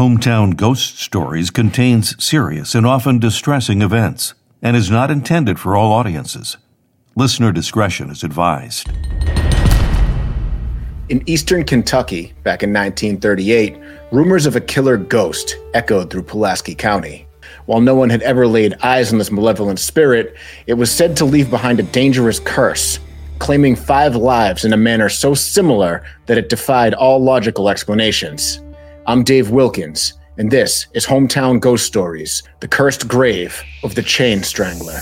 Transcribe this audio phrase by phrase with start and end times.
[0.00, 5.92] Hometown Ghost Stories contains serious and often distressing events and is not intended for all
[5.92, 6.56] audiences.
[7.16, 8.88] Listener discretion is advised.
[11.10, 13.76] In eastern Kentucky, back in 1938,
[14.10, 17.26] rumors of a killer ghost echoed through Pulaski County.
[17.66, 20.34] While no one had ever laid eyes on this malevolent spirit,
[20.66, 23.00] it was said to leave behind a dangerous curse,
[23.38, 28.60] claiming five lives in a manner so similar that it defied all logical explanations.
[29.06, 34.42] I'm Dave Wilkins, and this is Hometown Ghost Stories The Cursed Grave of the Chain
[34.42, 35.00] Strangler.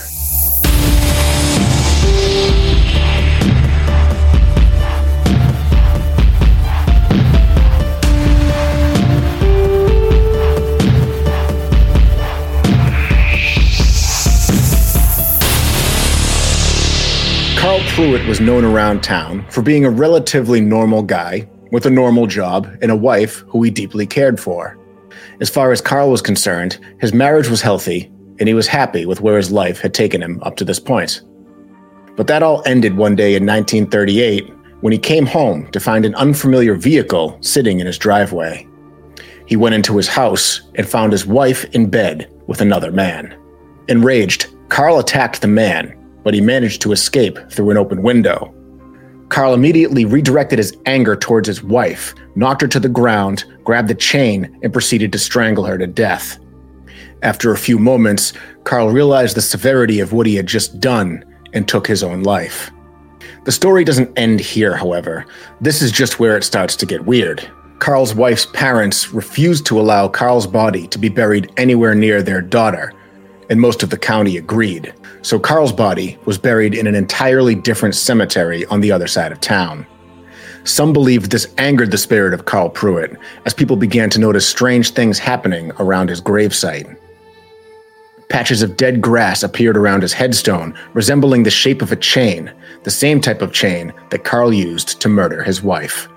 [17.59, 22.27] Carl Pruitt was known around town for being a relatively normal guy with a normal
[22.27, 24.77] job and a wife who he deeply cared for.
[25.39, 29.21] As far as Carl was concerned, his marriage was healthy and he was happy with
[29.21, 31.21] where his life had taken him up to this point.
[32.15, 34.49] But that all ended one day in 1938
[34.81, 38.67] when he came home to find an unfamiliar vehicle sitting in his driveway.
[39.45, 43.37] He went into his house and found his wife in bed with another man.
[43.87, 48.53] Enraged, Carl attacked the man, but he managed to escape through an open window.
[49.29, 53.95] Carl immediately redirected his anger towards his wife, knocked her to the ground, grabbed the
[53.95, 56.39] chain, and proceeded to strangle her to death.
[57.21, 61.23] After a few moments, Carl realized the severity of what he had just done
[61.53, 62.71] and took his own life.
[63.45, 65.25] The story doesn't end here, however.
[65.61, 67.49] This is just where it starts to get weird.
[67.79, 72.93] Carl's wife's parents refused to allow Carl's body to be buried anywhere near their daughter,
[73.49, 74.93] and most of the county agreed.
[75.21, 79.41] So Carl's body was buried in an entirely different cemetery on the other side of
[79.41, 79.85] town.
[80.63, 84.91] Some believed this angered the spirit of Carl Pruitt, as people began to notice strange
[84.91, 86.95] things happening around his gravesite.
[88.29, 92.51] Patches of dead grass appeared around his headstone, resembling the shape of a chain,
[92.83, 96.07] the same type of chain that Carl used to murder his wife.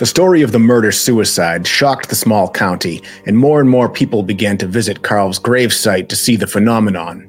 [0.00, 4.22] The story of the murder suicide shocked the small county, and more and more people
[4.22, 7.28] began to visit Carl's gravesite to see the phenomenon.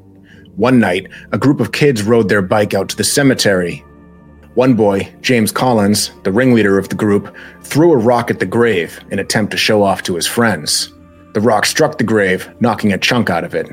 [0.56, 3.84] One night, a group of kids rode their bike out to the cemetery.
[4.54, 9.02] One boy, James Collins, the ringleader of the group, threw a rock at the grave
[9.12, 10.94] in attempt to show off to his friends.
[11.34, 13.70] The rock struck the grave, knocking a chunk out of it.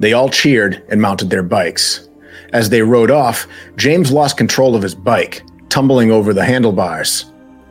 [0.00, 2.08] They all cheered and mounted their bikes.
[2.54, 7.30] As they rode off, James lost control of his bike, tumbling over the handlebars.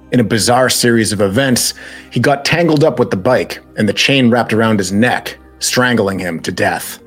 [0.09, 1.73] In a bizarre series of events,
[2.11, 6.17] he got tangled up with the bike and the chain wrapped around his neck, strangling
[6.17, 6.99] him to death.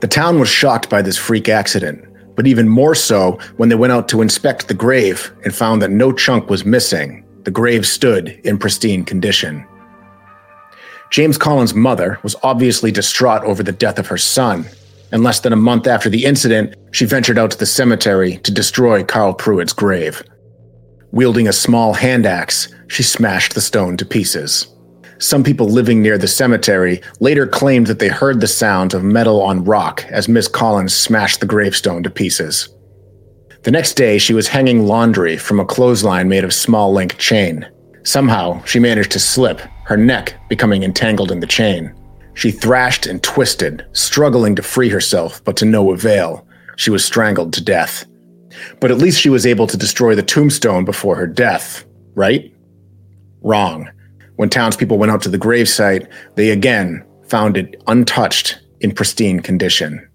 [0.00, 2.04] The town was shocked by this freak accident,
[2.36, 5.90] but even more so when they went out to inspect the grave and found that
[5.90, 7.24] no chunk was missing.
[7.44, 9.66] The grave stood in pristine condition.
[11.10, 14.66] James Collins' mother was obviously distraught over the death of her son,
[15.12, 18.52] and less than a month after the incident, she ventured out to the cemetery to
[18.52, 20.22] destroy Carl Pruitt's grave.
[21.12, 24.66] Wielding a small hand axe, she smashed the stone to pieces.
[25.18, 29.40] Some people living near the cemetery later claimed that they heard the sound of metal
[29.42, 32.68] on rock as Miss Collins smashed the gravestone to pieces.
[33.62, 37.68] The next day, she was hanging laundry from a clothesline made of small link chain.
[38.02, 41.94] Somehow, she managed to slip her neck becoming entangled in the chain.
[42.34, 46.46] She thrashed and twisted, struggling to free herself, but to no avail.
[46.76, 48.06] She was strangled to death.
[48.80, 51.84] But at least she was able to destroy the tombstone before her death,
[52.14, 52.52] right?
[53.42, 53.90] Wrong.
[54.36, 60.08] When townspeople went out to the gravesite, they again found it untouched in pristine condition.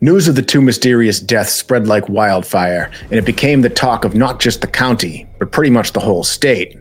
[0.00, 4.14] News of the two mysterious deaths spread like wildfire, and it became the talk of
[4.14, 6.76] not just the county, but pretty much the whole state.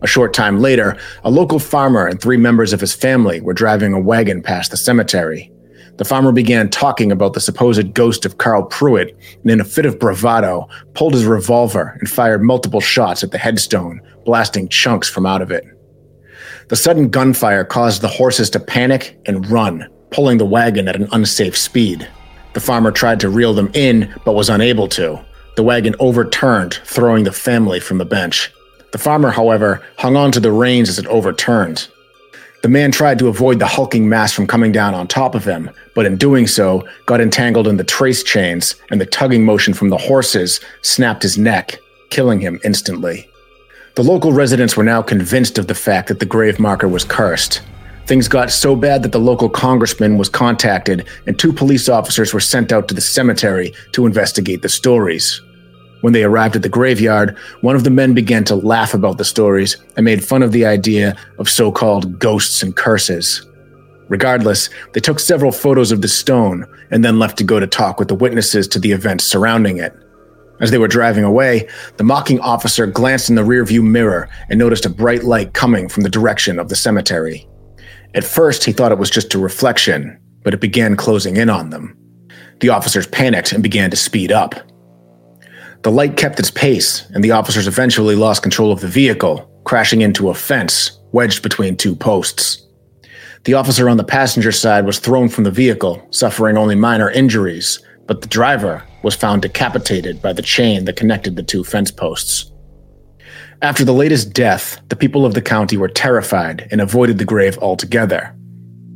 [0.00, 3.92] A short time later, a local farmer and three members of his family were driving
[3.92, 5.52] a wagon past the cemetery.
[5.98, 9.84] The farmer began talking about the supposed ghost of Carl Pruitt, and in a fit
[9.84, 15.26] of bravado, pulled his revolver and fired multiple shots at the headstone, blasting chunks from
[15.26, 15.64] out of it.
[16.68, 21.08] The sudden gunfire caused the horses to panic and run, pulling the wagon at an
[21.10, 22.08] unsafe speed.
[22.52, 25.24] The farmer tried to reel them in, but was unable to.
[25.56, 28.52] The wagon overturned, throwing the family from the bench.
[28.92, 31.88] The farmer, however, hung on to the reins as it overturned.
[32.60, 35.70] The man tried to avoid the hulking mass from coming down on top of him,
[35.94, 39.90] but in doing so, got entangled in the trace chains, and the tugging motion from
[39.90, 41.78] the horses snapped his neck,
[42.10, 43.30] killing him instantly.
[43.94, 47.62] The local residents were now convinced of the fact that the grave marker was cursed.
[48.06, 52.40] Things got so bad that the local congressman was contacted, and two police officers were
[52.40, 55.42] sent out to the cemetery to investigate the stories.
[56.00, 59.24] When they arrived at the graveyard, one of the men began to laugh about the
[59.24, 63.44] stories and made fun of the idea of so called ghosts and curses.
[64.08, 67.98] Regardless, they took several photos of the stone and then left to go to talk
[67.98, 69.94] with the witnesses to the events surrounding it.
[70.60, 71.68] As they were driving away,
[71.98, 76.04] the mocking officer glanced in the rearview mirror and noticed a bright light coming from
[76.04, 77.46] the direction of the cemetery.
[78.14, 81.70] At first, he thought it was just a reflection, but it began closing in on
[81.70, 81.96] them.
[82.60, 84.54] The officers panicked and began to speed up.
[85.88, 90.02] The light kept its pace, and the officers eventually lost control of the vehicle, crashing
[90.02, 92.66] into a fence wedged between two posts.
[93.44, 97.82] The officer on the passenger side was thrown from the vehicle, suffering only minor injuries,
[98.06, 102.52] but the driver was found decapitated by the chain that connected the two fence posts.
[103.62, 107.56] After the latest death, the people of the county were terrified and avoided the grave
[107.60, 108.36] altogether.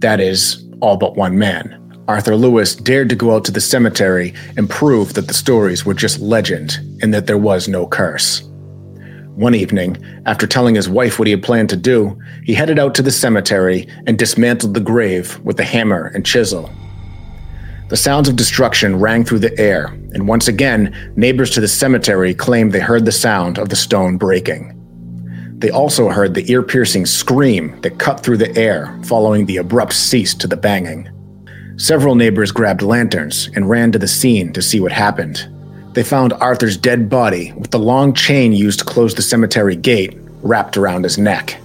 [0.01, 1.82] That is, all but one man.
[2.09, 5.95] Arthur Lewis dared to go out to the cemetery and prove that the stories were
[5.95, 8.43] just legend and that there was no curse.
[9.35, 9.97] One evening,
[10.27, 13.11] after telling his wife what he had planned to do, he headed out to the
[13.11, 16.71] cemetery and dismantled the grave with a hammer and chisel.
[17.89, 22.35] The sounds of destruction rang through the air, and once again, neighbors to the cemetery
[22.35, 24.79] claimed they heard the sound of the stone breaking.
[25.59, 29.93] They also heard the ear piercing scream that cut through the air following the abrupt
[29.93, 31.09] cease to the banging.
[31.83, 35.49] Several neighbors grabbed lanterns and ran to the scene to see what happened.
[35.95, 40.17] They found Arthur's dead body with the long chain used to close the cemetery gate
[40.43, 41.61] wrapped around his neck.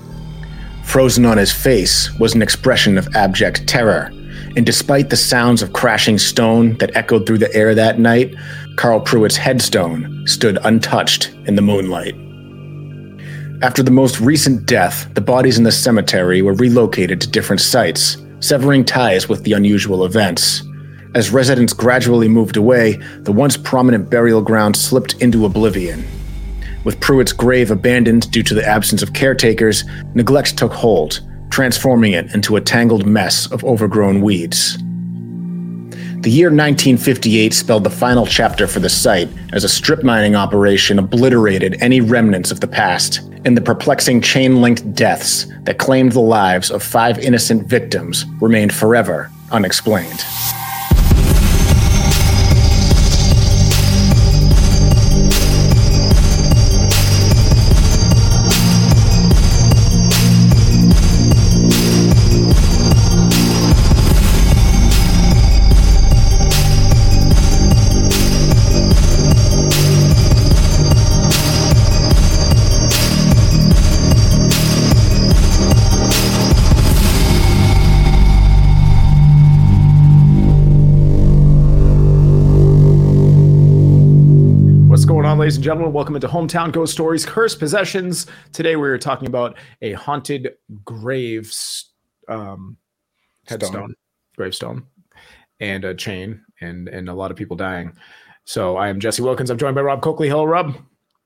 [0.83, 4.09] Frozen on his face was an expression of abject terror,
[4.55, 8.33] and despite the sounds of crashing stone that echoed through the air that night,
[8.75, 12.15] Carl Pruitt's headstone stood untouched in the moonlight.
[13.61, 18.17] After the most recent death, the bodies in the cemetery were relocated to different sites,
[18.39, 20.63] severing ties with the unusual events.
[21.15, 26.05] As residents gradually moved away, the once prominent burial ground slipped into oblivion.
[26.83, 32.33] With Pruitt's grave abandoned due to the absence of caretakers, neglect took hold, transforming it
[32.33, 34.77] into a tangled mess of overgrown weeds.
[36.21, 40.97] The year 1958 spelled the final chapter for the site as a strip mining operation
[40.97, 46.19] obliterated any remnants of the past, and the perplexing chain linked deaths that claimed the
[46.19, 50.25] lives of five innocent victims remained forever unexplained.
[85.47, 85.93] Ladies and gentlemen?
[85.93, 88.27] Welcome into Hometown Ghost Stories Cursed Possessions.
[88.51, 91.49] Today we're talking about a haunted grave
[92.27, 92.75] um,
[93.45, 93.95] headstone,
[94.35, 94.85] gravestone,
[95.61, 97.93] and a chain, and and a lot of people dying.
[98.43, 99.49] So I am Jesse Wilkins.
[99.49, 100.27] I'm joined by Rob Coakley.
[100.27, 100.75] Hello, Rob.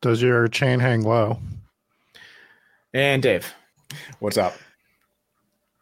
[0.04, 1.40] Does your chain hang low?
[2.94, 3.52] And Dave.
[4.20, 4.54] What's up?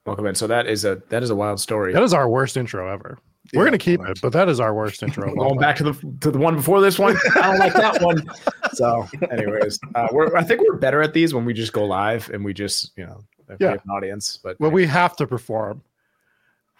[0.06, 0.36] Welcome in.
[0.36, 1.92] So that is a that is a wild story.
[1.92, 3.20] That is our worst intro ever.
[3.54, 5.34] We're gonna keep it, but that is our worst intro.
[5.36, 7.18] Going back to the to the one before this one.
[7.36, 8.24] I don't like that one.
[8.74, 12.30] So, anyways, uh, we're I think we're better at these when we just go live
[12.30, 13.24] and we just you know
[13.60, 13.74] Yeah.
[13.74, 14.38] an audience.
[14.42, 15.82] But Well, we have to perform.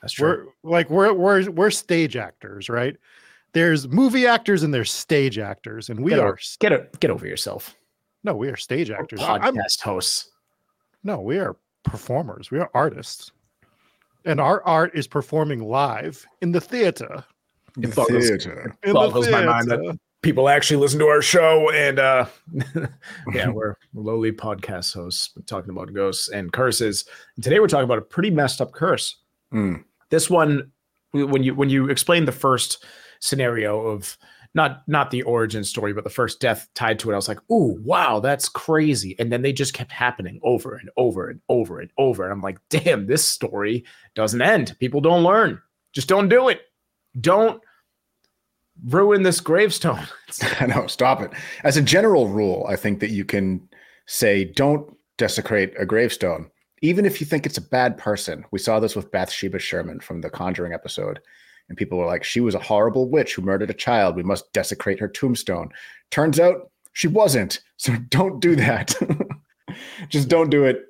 [0.02, 0.52] that's true.
[0.62, 2.96] We're like we're we're we're stage actors, right?
[3.54, 7.10] There's movie actors and there's stage actors, and we get, are over, get it, get
[7.10, 7.76] over yourself.
[8.24, 9.20] no, we are stage actors.
[9.20, 10.30] We're I- I'm- podcast hosts.
[11.04, 12.52] no, we are performers.
[12.52, 13.32] We are artists,
[14.26, 17.24] and our art is performing live in the theater.
[17.82, 18.76] It boggles, Theater.
[18.84, 19.84] In boggles the my mind theater.
[19.84, 22.26] that people actually listen to our show and uh
[23.34, 27.98] yeah we're lowly podcast hosts talking about ghosts and curses and today we're talking about
[28.00, 29.16] a pretty messed up curse
[29.54, 29.84] Mm.
[30.10, 30.72] this one
[31.12, 32.84] when you when you explain the first
[33.22, 34.18] scenario of
[34.56, 37.40] not not the origin story but the first death tied to it i was like
[37.52, 39.16] ooh wow that's crazy.
[39.20, 42.24] And then they just kept happening over and over and over and over.
[42.24, 44.76] And i'm like damn this story doesn't end.
[44.80, 45.62] People don't learn.
[45.94, 46.62] Just don't do it.
[47.20, 47.62] Don't
[48.86, 50.08] ruin this gravestone.
[50.60, 51.32] I know, stop it.
[51.64, 53.68] As a general rule, I think that you can
[54.06, 56.50] say don't desecrate a gravestone,
[56.82, 58.46] even if you think it's a bad person.
[58.52, 61.20] We saw this with Bathsheba Sherman from the Conjuring episode.
[61.70, 64.16] And people were like, she was a horrible witch who murdered a child.
[64.16, 65.70] We must desecrate her tombstone.
[66.12, 67.62] Turns out she wasn't.
[67.78, 68.94] So don't do that.
[70.10, 70.86] Just don't do it.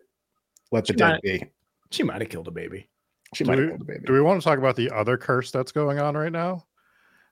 [0.71, 1.43] Let the She dead might- be.
[1.91, 2.87] she might have killed a baby
[3.35, 4.05] She Do might have we- killed the baby.
[4.07, 6.65] Do we want to talk about the other curse that's going on right now?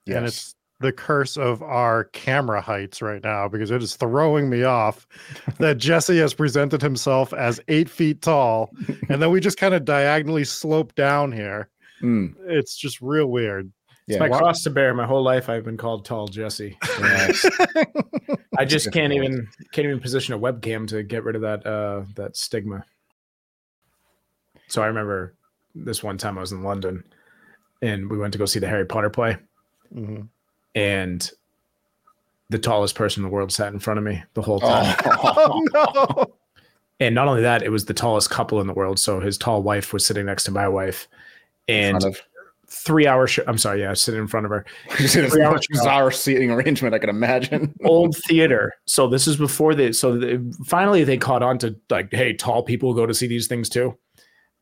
[0.06, 0.30] And Yes.
[0.30, 5.08] it's the curse of our camera heights right now because it is throwing me off
[5.58, 8.70] that Jesse has presented himself as eight feet tall.
[9.10, 11.70] And then we just kind of diagonally slope down here.
[12.02, 13.72] Mm, It's just real weird.
[14.08, 14.28] it's yeah.
[14.28, 17.46] my cross to bear my whole life i've been called tall jesse yes.
[18.58, 22.04] i just can't even can't even position a webcam to get rid of that uh
[22.16, 22.86] that stigma
[24.68, 25.34] so i remember
[25.76, 27.04] this one time i was in london
[27.82, 29.38] and we went to go see the harry potter play
[29.96, 30.28] Mhm.
[30.76, 31.32] and
[32.50, 35.62] the tallest person in the world sat in front of me the whole time Oh,
[35.76, 36.34] Oh, no.
[37.00, 39.62] and not only that it was the tallest couple in the world so his tall
[39.64, 41.08] wife was sitting next to my wife
[41.68, 42.22] and of-
[42.70, 44.66] three hour show i'm sorry yeah sitting in front of her
[45.00, 47.74] It's a Three hours bizarre seating arrangement, I can imagine.
[47.86, 48.74] old theater.
[48.86, 49.92] So this is before they.
[49.92, 53.48] So they, finally they caught on to like, hey, tall people go to see these
[53.48, 53.98] things too,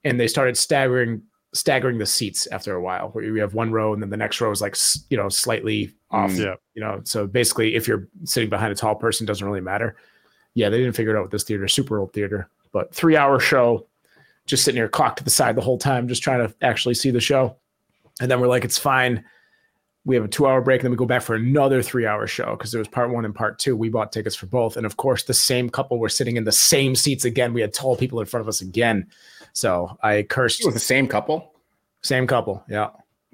[0.04, 1.22] and they started staggering
[1.54, 3.10] staggering the seats after a while.
[3.10, 4.76] Where you have one row and then the next row is like
[5.10, 6.32] you know slightly off.
[6.32, 6.46] Mm.
[6.46, 6.56] Yeah.
[6.74, 9.96] You know, so basically, if you're sitting behind a tall person, doesn't really matter.
[10.54, 13.40] Yeah, they didn't figure it out with this theater, super old theater, but three hour
[13.40, 13.88] show,
[14.46, 17.12] just sitting here clocked to the side the whole time, just trying to actually see
[17.12, 17.56] the show.
[18.22, 19.24] And then we're like, it's fine.
[20.06, 22.28] We have a two hour break, and then we go back for another three hour
[22.28, 23.76] show because there was part one and part two.
[23.76, 24.78] We bought tickets for both.
[24.78, 27.54] And of course, the same couple were sitting in the same seats again.
[27.54, 29.08] We had tall people in front of us again.
[29.54, 31.54] So I cursed With the same couple.
[32.04, 32.64] same couple.
[32.70, 32.90] Yeah.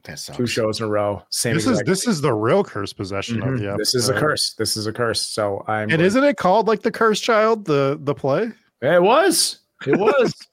[0.06, 0.38] That sucks.
[0.38, 1.22] Two shows in a row.
[1.30, 3.72] Same This is exact- this is the real curse possession of Mhm.
[3.74, 4.54] the This is a curse.
[4.58, 5.22] This is a curse.
[5.22, 8.52] So I'm And isn't it called like the curse child, the the play?
[8.82, 9.60] it was.
[9.86, 10.34] It was.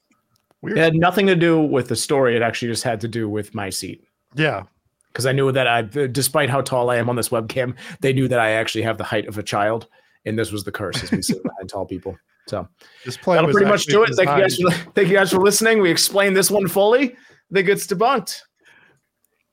[0.62, 0.78] Weird.
[0.78, 2.34] it had nothing to do with the story.
[2.36, 4.04] It actually just had to do with my seat.
[4.34, 4.64] Yeah.
[5.12, 8.28] because I knew that I, despite how tall I am on this webcam, they knew
[8.28, 9.86] that I actually have the height of a child,
[10.24, 12.16] and this was the curse is me sitting behind tall people.
[12.46, 12.66] So
[13.04, 14.14] This play that'll was pretty much do it.
[14.14, 14.56] Thank you guys.
[14.56, 15.80] For, thank you guys for listening.
[15.80, 17.12] We explained this one fully.
[17.12, 18.40] I think it's debunked.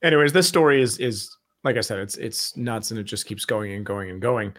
[0.02, 1.34] Anyways, this story is is
[1.64, 4.54] like I said, it's it's nuts, and it just keeps going and going and going.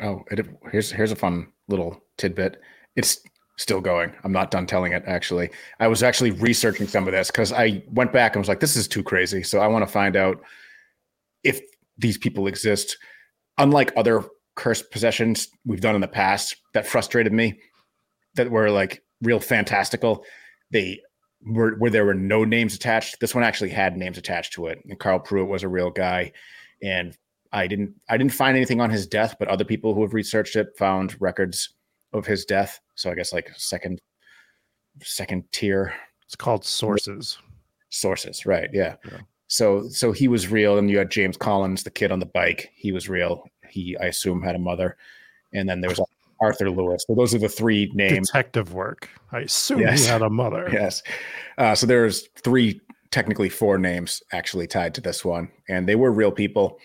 [0.00, 2.60] Oh, it, here's here's a fun little tidbit.
[2.96, 3.20] It's
[3.62, 4.12] still going.
[4.24, 5.04] I'm not done telling it.
[5.06, 5.50] Actually,
[5.80, 8.76] I was actually researching some of this because I went back and was like, "This
[8.76, 10.42] is too crazy." So I want to find out
[11.44, 11.60] if
[11.96, 12.96] these people exist.
[13.58, 17.58] Unlike other cursed possessions we've done in the past that frustrated me,
[18.34, 20.24] that were like real fantastical.
[20.70, 21.00] They
[21.44, 23.20] were where there were no names attached.
[23.20, 26.32] This one actually had names attached to it, and Carl Pruitt was a real guy.
[26.82, 27.16] And
[27.52, 30.56] I didn't I didn't find anything on his death, but other people who have researched
[30.56, 31.74] it found records
[32.12, 32.80] of his death.
[32.94, 34.00] So I guess like second
[35.02, 35.94] second tier
[36.26, 37.38] It's called sources.
[37.90, 38.68] sources, right?
[38.72, 38.96] Yeah.
[39.10, 39.18] Yeah.
[39.48, 42.70] So so he was real, and you had James Collins, the kid on the bike.
[42.74, 43.44] He was real.
[43.68, 44.96] He I assume had a mother,
[45.52, 46.00] and then there was
[46.40, 47.04] Arthur Lewis.
[47.06, 48.28] So those are the three names.
[48.28, 49.08] Detective work.
[49.30, 50.04] I assume Yes.
[50.04, 50.68] he had a mother.
[50.72, 51.02] Yes.
[51.58, 56.10] Uh, so there's three, technically four names actually tied to this one, and they were
[56.12, 56.78] real people,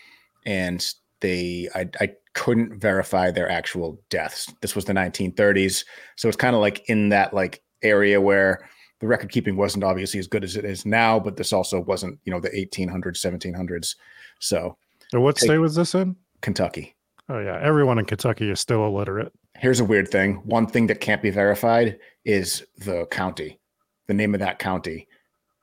[0.46, 0.86] and
[1.22, 4.54] they I, I couldn't verify their actual deaths.
[4.62, 5.84] This was the 1930s,
[6.16, 10.20] so it's kind of like in that like area where the record keeping wasn't obviously
[10.20, 13.96] as good as it is now, but this also wasn't you know the 1800s, 1700s.
[14.40, 14.78] So
[15.10, 16.16] So what state was this in?
[16.42, 16.96] Kentucky.
[17.30, 19.34] Oh yeah, everyone in Kentucky is still illiterate.
[19.58, 20.36] Here's a weird thing.
[20.46, 23.60] One thing that can't be verified is the county,
[24.08, 25.08] the name of that county.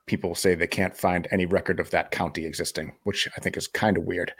[0.05, 3.67] People say they can't find any record of that county existing, which I think is
[3.67, 4.33] kind of weird.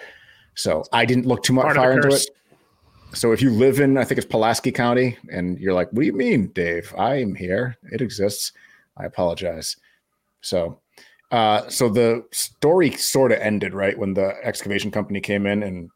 [0.56, 2.26] So I didn't look too much far into it.
[3.14, 6.06] so if you live in, I think it's Pulaski County, and you're like, "What do
[6.06, 6.94] you mean, Dave?
[6.98, 7.78] I'm here.
[7.92, 8.52] It exists."
[8.98, 9.76] I apologize.
[10.42, 10.80] So,
[11.32, 15.90] uh, so the story sort of ended right when the excavation company came in and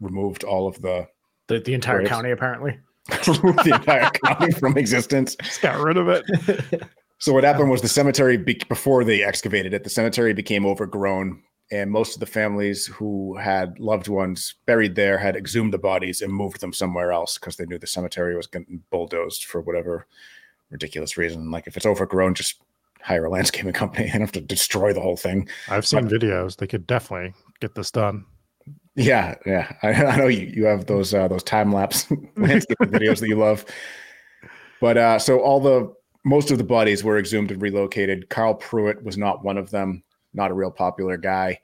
[0.00, 1.06] removed all of the
[1.48, 2.10] The, the entire Graves.
[2.10, 2.78] county, apparently.
[3.28, 5.36] removed the entire county from existence.
[5.42, 6.24] Just got rid of it.
[7.18, 11.42] So what happened was the cemetery be- before they excavated it, the cemetery became overgrown,
[11.70, 16.22] and most of the families who had loved ones buried there had exhumed the bodies
[16.22, 20.06] and moved them somewhere else because they knew the cemetery was getting bulldozed for whatever
[20.70, 21.50] ridiculous reason.
[21.50, 22.62] Like if it's overgrown, just
[23.00, 25.48] hire a landscaping company and have to destroy the whole thing.
[25.68, 26.56] I've seen videos.
[26.56, 28.24] They could definitely get this done.
[28.94, 29.72] Yeah, yeah.
[29.82, 32.06] I, I know you, you have those uh, those time lapse
[32.36, 33.64] landscaping videos that you love.
[34.80, 35.92] But uh, so all the
[36.24, 38.28] most of the bodies were exhumed and relocated.
[38.28, 40.02] Carl Pruitt was not one of them.
[40.36, 41.60] Not a real popular guy.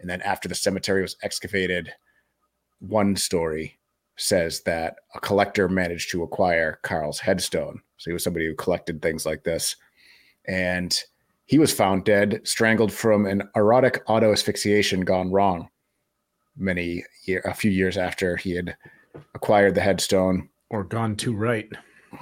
[0.00, 1.92] And then after the cemetery was excavated,
[2.80, 3.78] one story
[4.16, 7.82] says that a collector managed to acquire Carl's headstone.
[7.98, 9.76] So he was somebody who collected things like this,
[10.46, 10.96] and
[11.46, 15.68] he was found dead, strangled from an erotic auto asphyxiation gone wrong
[16.56, 18.76] many year a few years after he had
[19.34, 21.68] acquired the headstone Or gone too right.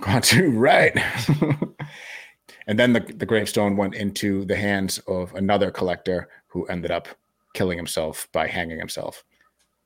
[0.01, 0.97] gone to right
[2.67, 7.09] and then the, the gravestone went into the hands of another collector who ended up
[7.55, 9.25] killing himself by hanging himself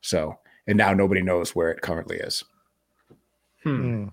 [0.01, 2.45] so and now nobody knows where it currently is
[3.63, 4.05] Hmm.
[4.05, 4.13] Mm.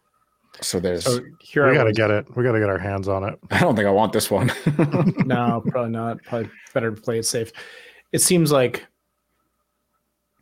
[0.62, 2.36] so there's So here We I got to was- get it.
[2.36, 3.38] We got to get our hands on it.
[3.52, 4.52] i don't think i want this one
[5.26, 6.24] no, probably not.
[6.24, 7.52] Probably better to play it safe.
[8.12, 8.86] It seems like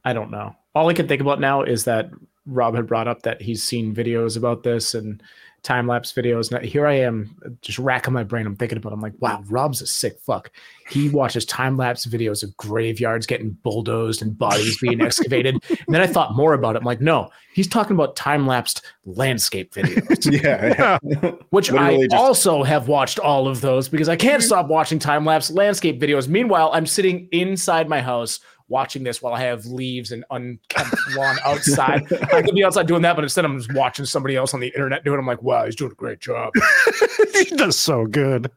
[0.05, 0.55] I don't know.
[0.73, 2.09] All I can think about now is that
[2.45, 5.21] Rob had brought up that he's seen videos about this and
[5.63, 6.51] time lapse videos.
[6.51, 8.45] And here I am, just racking my brain.
[8.45, 8.91] I'm thinking about.
[8.91, 8.95] It.
[8.95, 10.51] I'm like, wow, Rob's a sick fuck.
[10.89, 15.55] He watches time lapse videos of graveyards getting bulldozed and bodies being excavated.
[15.69, 16.79] And then I thought more about it.
[16.79, 21.31] I'm like, no, he's talking about time lapsed landscape videos yeah, yeah.
[21.49, 24.47] which I just- also have watched all of those because I can't mhm.
[24.47, 26.27] stop watching time lapse landscape videos.
[26.27, 28.39] Meanwhile, I'm sitting inside my house
[28.71, 32.11] watching this while I have leaves and unkempt lawn outside.
[32.33, 34.69] I could be outside doing that, but instead I'm just watching somebody else on the
[34.69, 35.17] internet doing.
[35.17, 35.19] it.
[35.19, 36.53] I'm like, wow, he's doing a great job.
[37.33, 38.49] he does so good.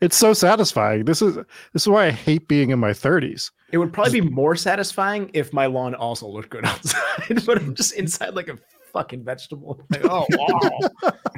[0.00, 1.06] It's so satisfying.
[1.06, 3.50] This is this is why I hate being in my 30s.
[3.72, 7.74] It would probably be more satisfying if my lawn also looked good outside, but I'm
[7.74, 8.58] just inside like a
[8.92, 9.80] fucking vegetable.
[9.90, 10.70] Like, oh wow,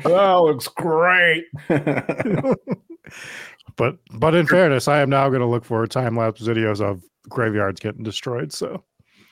[0.05, 1.45] oh, that looks great.
[3.79, 7.03] But but in fairness, I am now going to look for time lapse videos of
[7.29, 8.53] graveyards getting destroyed.
[8.53, 8.83] So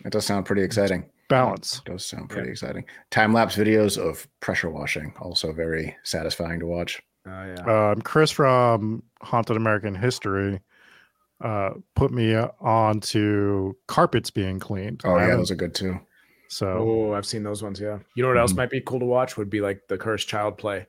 [0.05, 1.79] it does sound pretty exciting balance.
[1.85, 6.67] It does sound pretty exciting time lapse videos of pressure washing also very satisfying to
[6.67, 7.91] watch Oh yeah.
[7.91, 10.61] Um, Chris from Haunted American History
[11.41, 15.01] uh, put me on to carpets being cleaned.
[15.05, 15.99] oh yeah those are good too
[16.49, 17.81] so Oh, I've seen those ones.
[17.81, 17.99] Yeah.
[18.15, 19.37] You know what else might be cool to watch?
[19.37, 20.87] Would be like the cursed child play.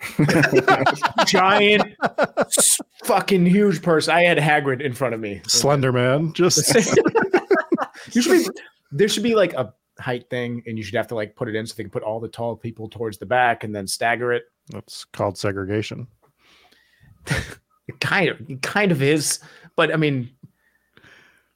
[1.26, 1.94] Giant,
[2.40, 4.14] s- fucking huge person.
[4.14, 5.40] I had Hagrid in front of me.
[5.46, 6.74] Slender Man, just
[8.12, 8.44] Usually,
[8.92, 11.54] there should be like a height thing, and you should have to like put it
[11.54, 14.32] in so they can put all the tall people towards the back and then stagger
[14.32, 14.44] it.
[14.70, 16.06] that's called segregation.
[17.88, 19.38] It kind of, it kind of is,
[19.76, 20.28] but I mean,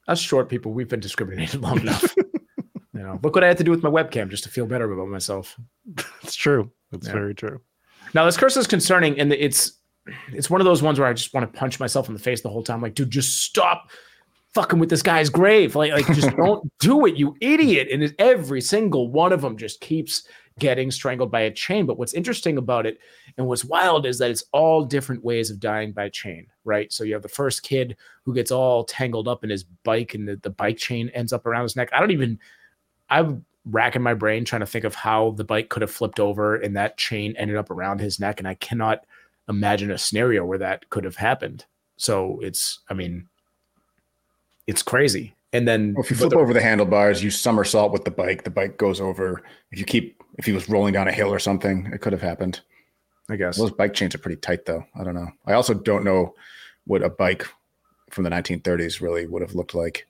[0.07, 2.15] us short people, we've been discriminated long enough.
[2.15, 4.89] you know, look what I had to do with my webcam just to feel better
[4.89, 5.57] about myself.
[6.23, 6.71] It's true.
[6.93, 7.11] It's Yeah.
[7.13, 7.59] very true.
[8.13, 9.73] Now this curse is concerning, and it's
[10.33, 12.41] it's one of those ones where I just want to punch myself in the face
[12.41, 12.81] the whole time.
[12.81, 13.89] Like, dude, just stop
[14.53, 15.75] fucking with this guy's grave.
[15.75, 17.89] Like, like just don't do it, you idiot.
[17.91, 20.23] And every single one of them just keeps
[20.59, 21.85] getting strangled by a chain.
[21.85, 22.99] But what's interesting about it
[23.37, 26.91] and what's wild is that it's all different ways of dying by chain, right?
[26.91, 30.27] So you have the first kid who gets all tangled up in his bike, and
[30.27, 31.89] the, the bike chain ends up around his neck.
[31.93, 32.39] I don't even
[33.09, 36.55] I'm racking my brain trying to think of how the bike could have flipped over
[36.55, 38.39] and that chain ended up around his neck.
[38.39, 39.05] And I cannot
[39.49, 41.65] imagine a scenario where that could have happened.
[41.97, 43.27] So it's, I mean,
[44.67, 45.35] it's crazy.
[45.53, 48.43] And then Well, if you flip the- over the handlebars, you somersault with the bike.
[48.43, 49.43] The bike goes over.
[49.71, 52.21] If you keep, if he was rolling down a hill or something, it could have
[52.21, 52.61] happened.
[53.29, 54.85] I guess Those bike chains are pretty tight, though.
[54.95, 55.29] I don't know.
[55.45, 56.33] I also don't know
[56.85, 57.45] what a bike
[58.09, 60.07] from the 1930s really would have looked like.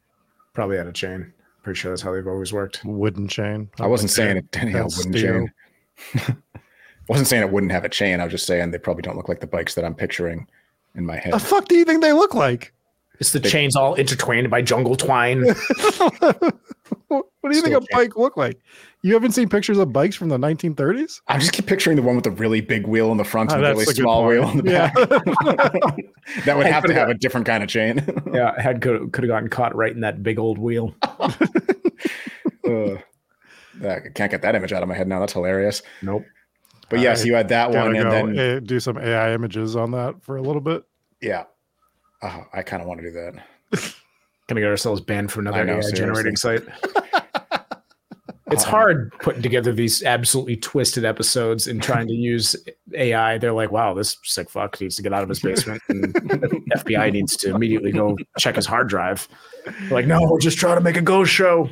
[0.54, 1.34] probably had a chain.
[1.63, 2.82] Pretty sure that's how they've always worked.
[2.84, 3.70] Wooden chain.
[3.80, 5.48] I wasn't saying it didn't have a wooden steel.
[6.13, 6.38] chain.
[7.12, 8.21] I wasn't saying it wouldn't have a chain.
[8.21, 10.47] I was just saying they probably don't look like the bikes that I'm picturing
[10.95, 11.34] in my head.
[11.34, 12.71] The fuck do you think they look like?
[13.19, 15.43] It's the chains all intertwined by jungle twine.
[17.08, 18.62] what do you think Still a bike look like?
[19.02, 21.19] You haven't seen pictures of bikes from the 1930s?
[21.28, 23.56] I just keep picturing the one with the really big wheel in the front Oh,
[23.56, 24.91] and the really a small wheel in the Yeah.
[24.93, 26.45] back.
[26.45, 28.02] that would Hey, have to have a different kind of chain.
[28.34, 30.95] yeah, had could could have gotten caught right in that big old wheel.
[32.63, 32.95] Uh,
[33.86, 35.19] I can't get that image out of my head now.
[35.19, 35.82] That's hilarious.
[36.02, 36.24] Nope.
[36.92, 39.92] But yes, I you had that one, and then eh, do some AI images on
[39.92, 40.84] that for a little bit.
[41.22, 41.46] yeah,
[42.22, 43.34] oh, I kind of want to do that.
[44.48, 46.62] Gonna get ourselves banned from another know, AI generating site.
[46.62, 47.02] seriously.
[48.52, 52.54] It's hard putting together these absolutely twisted episodes and trying to use
[52.94, 53.38] AI.
[53.38, 55.82] They're like, wow, this sick fuck needs to get out of his basement.
[55.88, 56.14] And
[56.76, 59.30] FBI needs to immediately go check his hard drive.
[59.66, 61.70] They're like, no, we're just trying to make a ghost show.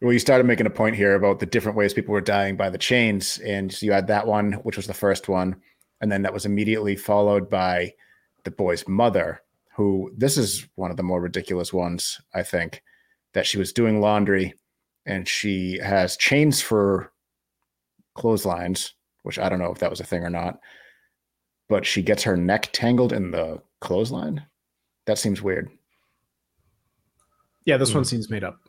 [0.00, 2.70] Well, you started making a point here about the different ways people were dying by
[2.70, 5.56] the chains, and so you had that one, which was the first one,
[6.00, 7.92] and then that was immediately followed by
[8.44, 9.40] the boy's mother,
[9.74, 12.82] who this is one of the more ridiculous ones, I think,
[13.32, 14.54] that she was doing laundry
[15.06, 17.12] and she has chains for
[18.14, 20.60] clotheslines, which I don't know if that was a thing or not,
[21.68, 24.46] but she gets her neck tangled in the clothesline.
[25.06, 25.70] That seems weird.
[27.64, 28.08] Yeah, this one hmm.
[28.08, 28.63] seems made up.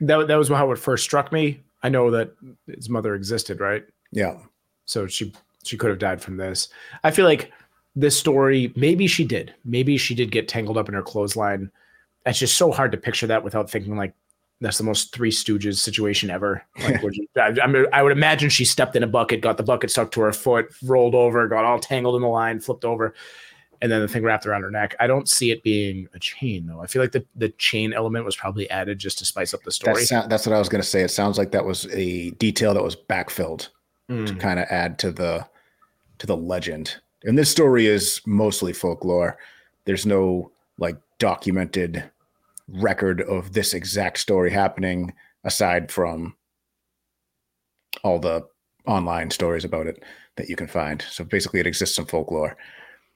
[0.00, 1.60] That, that was how it first struck me.
[1.82, 2.32] I know that
[2.66, 3.84] his mother existed, right?
[4.12, 4.38] Yeah.
[4.84, 5.32] So she
[5.64, 6.68] she could have died from this.
[7.04, 7.52] I feel like
[7.94, 9.54] this story, maybe she did.
[9.64, 11.70] Maybe she did get tangled up in her clothesline.
[12.26, 14.14] It's just so hard to picture that without thinking like
[14.60, 16.62] that's the most Three Stooges situation ever.
[16.82, 19.62] Like, you, I, I, mean, I would imagine she stepped in a bucket, got the
[19.62, 23.14] bucket stuck to her foot, rolled over, got all tangled in the line, flipped over,
[23.82, 24.94] and then the thing wrapped around her neck.
[25.00, 26.80] I don't see it being a chain though.
[26.80, 29.72] I feel like the, the chain element was probably added just to spice up the
[29.72, 30.04] story.
[30.04, 31.02] That's, that's what I was going to say.
[31.02, 33.68] It sounds like that was a detail that was backfilled
[34.08, 34.40] to Mm.
[34.40, 35.46] kind of add to the
[36.18, 36.96] to the legend.
[37.22, 39.38] And this story is mostly folklore.
[39.84, 42.02] There's no like documented
[42.66, 45.14] record of this exact story happening
[45.44, 46.34] aside from
[48.02, 48.46] all the
[48.86, 50.02] online stories about it
[50.36, 51.04] that you can find.
[51.10, 52.56] So basically it exists in folklore.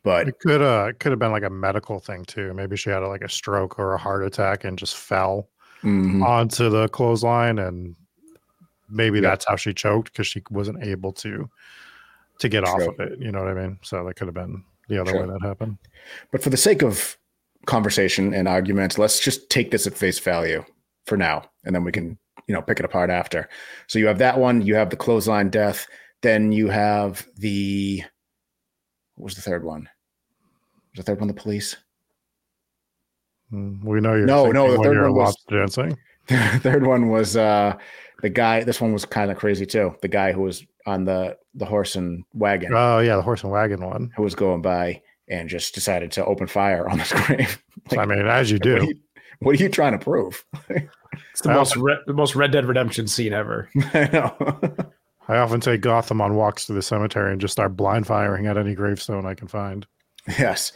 [0.04, 2.52] But It could uh could have been like a medical thing too.
[2.54, 5.48] Maybe she had like a stroke or a heart attack and just fell
[5.82, 7.96] mhm, onto the clothesline and
[8.88, 9.30] maybe Yeah.
[9.30, 11.48] that's how she choked because she wasn't able to
[12.38, 13.18] to get off of it.
[13.18, 13.78] You know what I mean?
[13.82, 15.20] So that could have been the other True.
[15.20, 15.78] way that happened.
[16.32, 17.16] But for the sake of
[17.66, 20.64] conversation and argument, let's just take this at face value
[21.06, 23.48] for now, and then we can, you know, pick it apart after.
[23.86, 25.86] So you have that one, you have the clothesline death,
[26.22, 28.02] then you have the
[29.16, 29.88] what was the third one?
[30.94, 31.76] Was the third one the police?
[33.52, 35.96] Mm, We know you're No, no, the third one was- dancing.
[36.28, 37.76] the third one was uh
[38.22, 38.64] the guy.
[38.64, 39.94] This one was kind of crazy too.
[40.00, 43.52] The guy who was on the the horse and wagon, Oh yeah, the horse and
[43.52, 44.10] wagon one.
[44.16, 47.62] who was going by and just decided to open fire on this grave.
[47.90, 48.86] So, I mean, as you What are do.
[48.86, 48.94] you,
[49.40, 50.42] what are you trying to prove?
[50.70, 53.68] It's the I most re- the most Red Dead Redemption scene ever.
[53.92, 54.76] I know.
[55.28, 58.56] I often take Gotham on walks to the cemetery and just start blind firing at
[58.58, 59.86] any gravestone I can find.
[60.26, 60.72] Yes.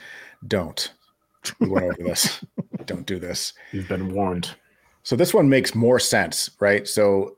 [0.46, 0.92] Don't.
[1.61, 2.44] We went over this.
[2.84, 3.52] Don't do this.
[3.72, 4.54] You've been warned.
[5.02, 6.87] So this one makes more sense, right?
[6.87, 7.37] So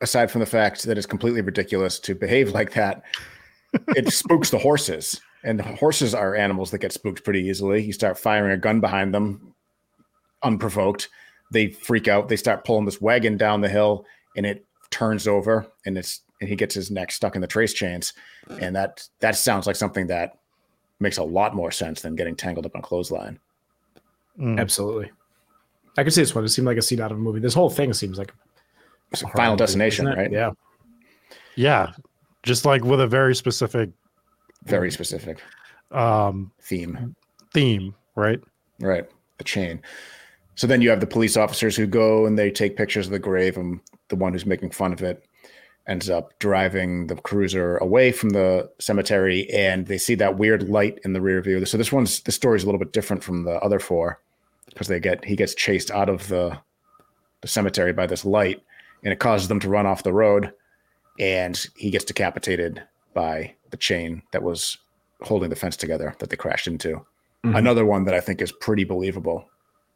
[0.00, 3.02] aside from the fact that it's completely ridiculous to behave like that,
[3.96, 5.20] it spooks the horses.
[5.44, 7.82] And the horses are animals that get spooked pretty easily.
[7.82, 9.54] You start firing a gun behind them
[10.42, 11.08] unprovoked.
[11.50, 12.28] They freak out.
[12.28, 16.48] They start pulling this wagon down the hill and it turns over and it's and
[16.48, 18.12] he gets his neck stuck in the trace chains.
[18.60, 20.38] And that that sounds like something that
[21.02, 23.38] makes a lot more sense than getting tangled up on clothesline.
[24.38, 24.58] Mm.
[24.58, 25.10] Absolutely.
[25.98, 26.44] I could see this one.
[26.44, 27.40] It seemed like a scene out of a movie.
[27.40, 28.32] This whole thing seems like
[29.10, 30.32] It's a a Final movie, destination, isn't right?
[30.32, 30.50] Yeah.
[31.56, 31.92] Yeah.
[32.42, 33.90] Just like with a very specific
[34.64, 35.38] Very specific
[35.90, 37.14] um theme.
[37.52, 38.40] theme, right?
[38.80, 39.04] Right.
[39.36, 39.82] The chain.
[40.54, 43.18] So then you have the police officers who go and they take pictures of the
[43.18, 45.24] grave, and the one who's making fun of it
[45.88, 51.00] ends up driving the cruiser away from the cemetery, and they see that weird light
[51.04, 51.64] in the rear view.
[51.66, 54.20] So this one's the story's a little bit different from the other four
[54.66, 56.58] because they get he gets chased out of the
[57.40, 58.62] the cemetery by this light,
[59.02, 60.52] and it causes them to run off the road,
[61.18, 62.82] and he gets decapitated
[63.14, 64.78] by the chain that was
[65.22, 67.04] holding the fence together that they crashed into
[67.44, 67.58] Mhm.
[67.58, 69.48] another one that I think is pretty believable.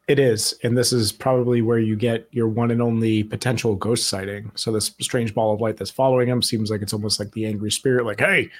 [0.08, 0.54] It is.
[0.62, 4.52] And this is probably where you get your one and only potential ghost sighting.
[4.54, 7.44] So this strange ball of light that's following him seems like it's almost like the
[7.44, 8.50] angry spirit, like, hey,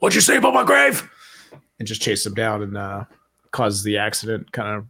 [0.00, 1.08] what'd you say about my grave?
[1.78, 3.04] And just chase him down and uh,
[3.52, 4.50] causes the accident.
[4.50, 4.86] Kind of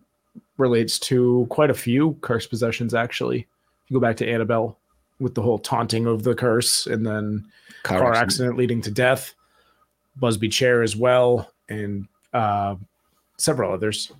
[0.56, 3.46] relates to quite a few curse possessions, actually.
[3.88, 4.78] You go back to Annabelle
[5.20, 7.44] with the whole taunting of the curse and then
[7.82, 8.26] Car car, accident.
[8.26, 8.56] accident.
[8.56, 9.34] leading to death,
[10.16, 12.76] Busby Chair as well, and uh,
[13.36, 14.10] several others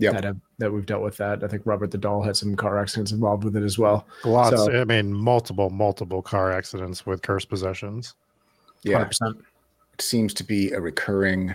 [0.00, 0.12] Yep.
[0.14, 1.16] that have that we've dealt with.
[1.18, 4.06] That I think Robert the Doll had some car accidents involved with it as well.
[4.24, 4.50] Lots.
[4.56, 8.14] So- I mean, multiple, multiple car accidents with cursed possessions.
[8.82, 9.36] Yeah, 100%.
[9.94, 11.54] it seems to be a recurring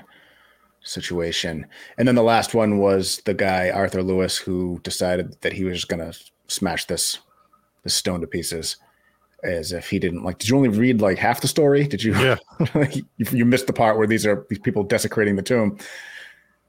[0.83, 1.65] situation.
[1.97, 5.75] And then the last one was the guy Arthur Lewis who decided that he was
[5.77, 7.19] just going to smash this
[7.83, 8.77] the stone to pieces
[9.43, 12.15] as if he didn't like did you only read like half the story did you
[12.15, 12.37] Yeah.
[12.91, 15.77] you, you missed the part where these are these people desecrating the tomb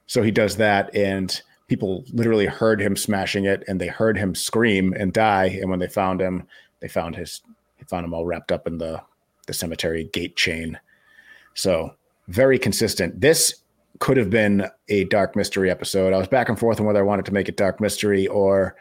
[0.06, 4.35] so he does that and people literally heard him smashing it and they heard him
[4.35, 6.46] scream and die and when they found him
[6.81, 7.42] they found his
[7.79, 9.00] they found him all wrapped up in the
[9.46, 10.79] the cemetery gate chain
[11.55, 11.94] so
[12.29, 13.62] very consistent this
[13.98, 17.07] could have been a dark mystery episode i was back and forth on whether i
[17.07, 18.76] wanted to make it dark mystery or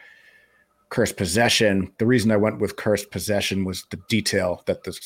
[0.90, 1.92] cursed possession.
[1.98, 4.98] The reason I went with cursed possession was the detail that the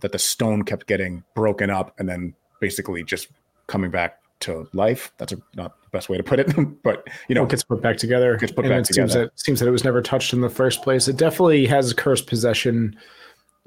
[0.00, 3.28] that the stone kept getting broken up and then basically just
[3.66, 5.12] coming back to life.
[5.18, 6.52] That's a, not best way to put it,
[6.82, 8.36] but you know, it gets put back together.
[8.36, 9.26] Gets put and back it seems together.
[9.26, 11.08] that seems that it was never touched in the first place.
[11.08, 12.96] It definitely has cursed possession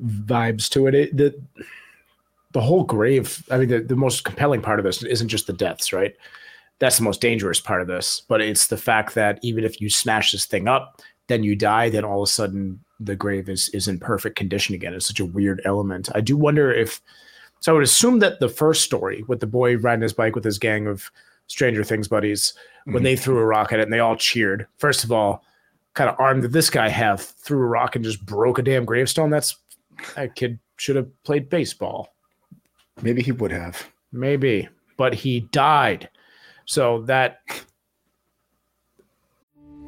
[0.03, 0.95] vibes to it.
[0.95, 1.41] it the
[2.51, 3.43] the whole grave.
[3.51, 6.15] I mean, the, the most compelling part of this isn't just the deaths, right?
[6.79, 9.89] That's the most dangerous part of this, but it's the fact that even if you
[9.89, 13.69] smash this thing up, then you die, then all of a sudden the grave is
[13.69, 14.93] is in perfect condition again.
[14.93, 16.09] It's such a weird element.
[16.15, 17.01] I do wonder if
[17.59, 20.43] so I would assume that the first story with the boy riding his bike with
[20.43, 21.09] his gang of
[21.47, 22.53] Stranger Things buddies,
[22.85, 23.03] when mm-hmm.
[23.03, 24.67] they threw a rock at it and they all cheered.
[24.77, 25.43] First of all,
[25.93, 27.21] kind of arm did this guy have?
[27.21, 29.29] Threw a rock and just broke a damn gravestone.
[29.29, 29.57] That's
[30.15, 32.13] that kid should have played baseball.
[33.01, 33.89] maybe he would have.
[34.11, 36.09] Maybe, but he died.
[36.65, 37.39] So that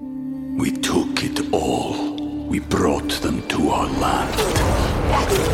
[0.01, 2.15] We took it all.
[2.47, 4.39] We brought them to our land.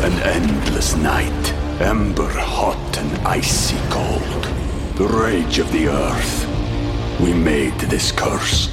[0.04, 4.63] An endless night, ember hot and icy cold.
[4.96, 7.20] The rage of the earth.
[7.20, 8.70] We made this curse.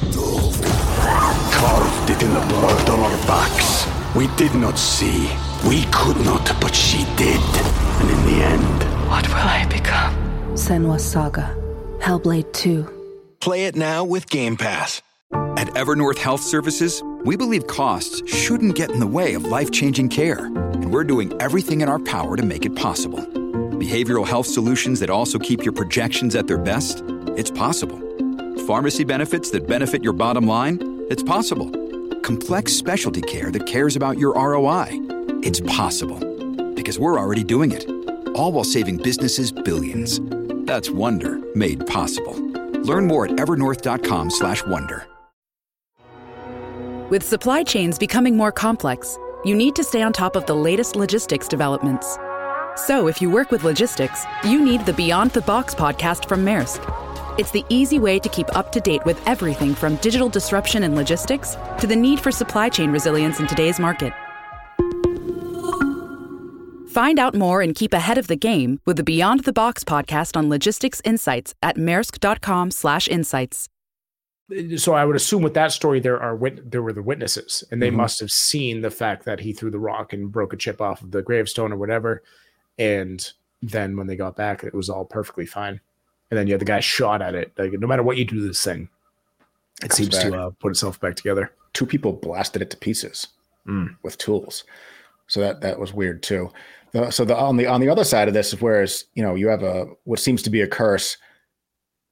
[1.52, 3.88] Carved it in the blood on our backs.
[4.16, 5.32] We did not see.
[5.68, 7.42] We could not, but she did.
[8.02, 10.14] And in the end, What will I become?
[10.54, 11.56] Senua's Saga.
[12.00, 12.88] Hellblade 2.
[13.40, 15.02] Play it now with Game Pass.
[15.34, 20.10] At Evernorth Health Services, we believe costs shouldn't get in the way of life changing
[20.10, 23.41] care, and we're doing everything in our power to make it possible.
[23.82, 27.02] Behavioral health solutions that also keep your projections at their best?
[27.36, 28.00] It's possible.
[28.68, 30.78] Pharmacy benefits that benefit your bottom line?
[31.10, 31.68] It's possible.
[32.22, 34.90] Complex specialty care that cares about your ROI?
[35.42, 36.20] It's possible.
[36.76, 37.90] Because we're already doing it.
[38.36, 40.20] All while saving businesses billions.
[40.68, 42.38] That's Wonder made possible.
[42.84, 45.08] Learn more at evernorth.com/wonder.
[47.10, 50.96] With supply chains becoming more complex, you need to stay on top of the latest
[50.96, 52.20] logistics developments.
[52.88, 56.80] So, if you work with logistics, you need the Beyond the Box podcast from Maersk.
[57.38, 60.96] It's the easy way to keep up to date with everything from digital disruption in
[60.96, 64.14] logistics to the need for supply chain resilience in today's market.
[66.92, 70.36] Find out more and keep ahead of the game with the Beyond the Box podcast
[70.38, 73.68] on logistics insights at maersk.com/insights.
[74.76, 77.82] so I would assume with that story there are wit- there were the witnesses and
[77.82, 77.94] they Mhm.
[77.96, 81.02] must have seen the fact that he threw the rock and broke a chip off
[81.02, 82.22] of the gravestone or whatever
[82.78, 83.32] and
[83.62, 85.80] then when they got back it was all perfectly fine
[86.30, 88.36] and then you had the guy shot at it like no matter what you do
[88.40, 88.90] to this thing
[89.84, 90.32] it Comes seems back.
[90.32, 93.28] to uh, put itself back together Two people blasted it to pieces
[93.68, 93.96] Mm.
[94.04, 94.64] with tools.
[95.28, 96.50] So that that was weird too.
[96.94, 99.36] The, so the on the on the other side of this is whereas you know
[99.36, 101.16] you have a what seems to be a curse.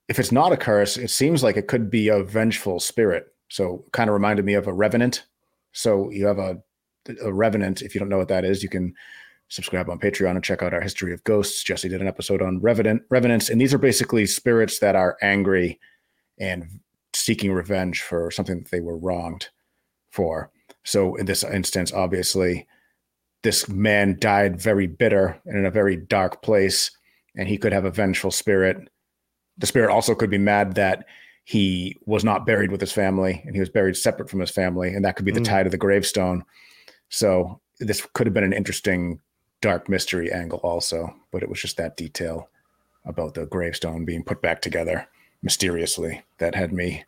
[0.08, 3.34] If it's not a curse, it seems like it could be a vengeful spirit.
[3.50, 5.24] So kind of reminded me of a revenant.
[5.74, 6.62] So you have a
[7.22, 7.82] a revenant.
[7.82, 8.94] If you don't know what that is, you can
[9.50, 11.64] subscribe on Patreon and check out our history of ghosts.
[11.64, 15.80] Jesse did an episode on revenant revenants, and these are basically spirits that are angry
[16.40, 16.80] and
[17.14, 19.50] seeking revenge for something that they were wronged
[20.12, 20.52] for.
[20.84, 22.68] So in this instance, obviously,
[23.44, 26.92] this man died very bitter and in a very dark place,
[27.36, 28.78] and he could have a vengeful spirit.
[29.58, 31.06] The spirit also could be mad that
[31.46, 34.94] he was not buried with his family and he was buried separate from his family,
[34.94, 35.46] and that could be the Mm.
[35.46, 36.44] tie to the gravestone.
[37.10, 39.20] So this could have been an interesting
[39.62, 42.50] dark mystery angle also, but it was just that detail
[43.06, 45.08] about the gravestone being put back together
[45.42, 47.04] mysteriously that had me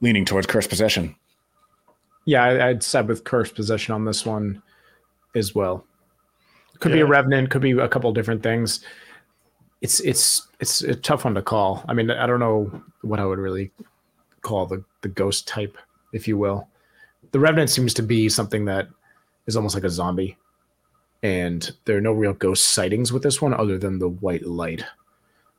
[0.00, 1.14] leaning towards cursed possession.
[2.26, 4.62] yeah I, i'd side with cursed possession on this one
[5.34, 5.84] as well.
[6.78, 8.84] Could be a revenant could be a couple different things.
[9.80, 11.84] It's it's it's a tough one to call.
[11.88, 13.70] I mean i don't know what i would really
[14.42, 15.78] call the the ghost type
[16.12, 16.68] if you will.
[17.30, 18.88] The revenant seems to be something that
[19.46, 20.36] is almost like a zombie
[21.22, 24.84] and there are no real ghost sightings with this one other than the white light.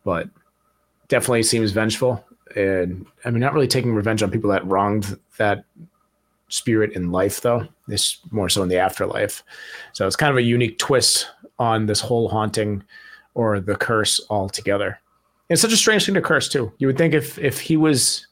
[0.04, 0.30] But
[1.08, 2.23] definitely seems vengeful
[2.56, 5.63] and i mean not really taking revenge on people that wronged that
[6.49, 7.67] spirit in life though.
[7.88, 9.43] This more so in the afterlife.
[9.93, 12.84] So it's kind of a unique twist on this whole haunting
[13.34, 14.99] or the curse altogether.
[15.49, 16.71] It's such a strange thing to curse too.
[16.78, 18.28] You would think if if he was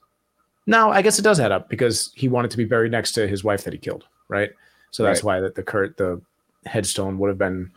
[0.67, 3.27] no i guess it does add up because he wanted to be buried next to
[3.27, 4.51] his wife that he killed right?
[4.91, 5.35] So that's Right.
[5.37, 6.21] why that the cur- the
[6.65, 7.71] headstone would have been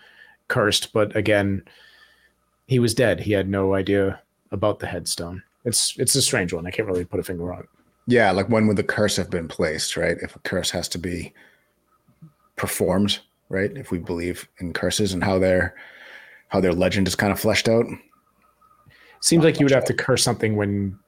[0.48, 0.92] cursed.
[0.92, 1.62] But again,
[2.66, 3.20] he was dead.
[3.20, 4.20] He had no idea
[4.50, 5.42] about the headstone.
[5.64, 6.66] It's it's a strange one.
[6.66, 7.68] I can't really put a finger on it.
[8.06, 10.16] Yeah, like when would the curse have been placed, right?
[10.20, 11.32] If a curse has to be
[12.56, 13.74] performed, right?
[13.76, 15.74] If we believe in curses and how their
[16.48, 17.86] how their legend is kind of fleshed out.
[19.20, 20.98] Seems like you would have to curse something when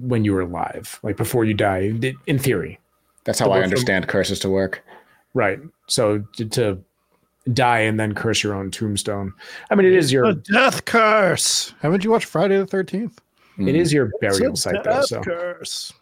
[0.00, 1.92] when you were alive, like before you die.
[2.26, 2.80] In theory,
[3.24, 4.84] That's how I from- understand curses to work.
[5.34, 5.60] right?
[5.86, 6.78] So to, to
[7.52, 9.32] die and then curse your own tombstone.
[9.70, 11.72] I mean, it is your A death curse.
[11.80, 13.20] Haven't you watched Friday the Thirteenth?
[13.58, 15.02] it is your burial site though.
[15.02, 15.92] So curse.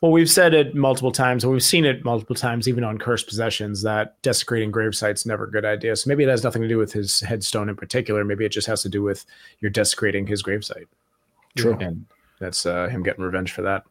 [0.00, 3.26] Well, we've said it multiple times, and we've seen it multiple times, even on cursed
[3.26, 5.94] possessions, that desecrating grave sites never a good idea.
[5.94, 8.24] So maybe it has nothing to do with his headstone in particular.
[8.24, 9.26] Maybe it just has to do with
[9.60, 10.86] you're desecrating his gravesite.
[11.54, 11.76] True.
[11.80, 12.06] And
[12.38, 13.84] that's uh, him getting revenge for that.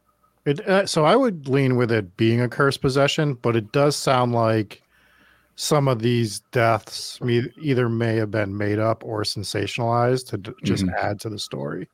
[0.45, 3.95] It, uh, so I would lean with it being a cursed possession, but it does
[3.95, 4.81] sound like
[5.61, 10.85] some of these deaths either may have been made up or sensationalized to d- just
[10.85, 10.95] Mhm.
[10.95, 11.89] add to the story.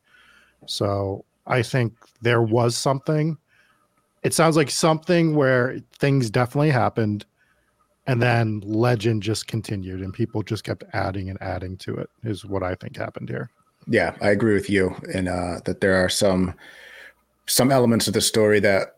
[0.67, 3.38] So I think there was something.
[4.21, 7.25] It sounds like something where things definitely happened,
[8.06, 12.10] and then legend just continued, and people just kept adding and adding to it.
[12.23, 13.49] Is what I think happened here.
[13.88, 16.54] Yeah, I agree with you in uh, that there are some
[17.47, 18.97] some elements of the story that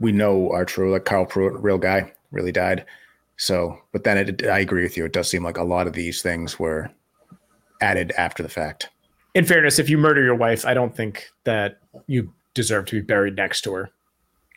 [0.00, 0.92] we know are true.
[0.92, 2.86] Like Carl Pruitt, real guy, really died.
[3.38, 5.04] So, but then it, I agree with you.
[5.04, 6.90] It does seem like a lot of these things were
[7.80, 8.90] added after the fact.
[9.34, 13.00] In fairness, if you murder your wife, I don't think that you deserve to be
[13.00, 13.90] buried next to her.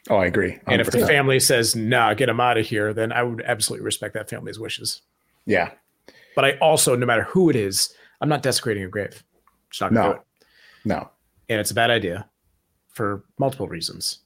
[0.09, 0.57] Oh, I agree.
[0.65, 3.85] And if the family says, nah, get him out of here, then I would absolutely
[3.85, 5.01] respect that family's wishes.
[5.45, 5.71] yeah,
[6.35, 9.23] But I also, no matter who it is, I'm not desecrating a grave.
[9.69, 10.13] Just not gonna No.
[10.13, 10.25] do it.
[10.85, 11.09] no,
[11.49, 12.27] And it's a bad idea
[12.89, 14.21] for multiple reasons.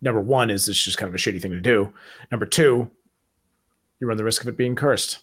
[0.00, 1.92] Number one is it's just kind of a shitty thing to do.
[2.32, 2.90] Number two,
[4.02, 5.20] you run the risk of it being cursed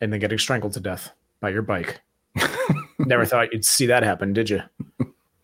[0.00, 2.00] and then getting strangled to death by your bike.
[3.00, 4.62] Never thought you'd see that happen, did you?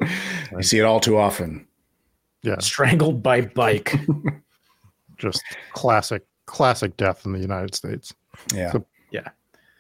[0.01, 1.67] you see it all too often.
[2.45, 3.93] Yeah, Strangled by bike.
[5.19, 8.15] just classic, classic death in the United States.
[8.55, 9.29] Yeah, So- Yeah.